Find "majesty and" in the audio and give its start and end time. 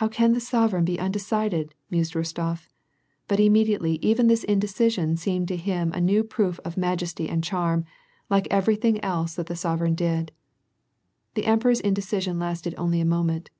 6.78-7.44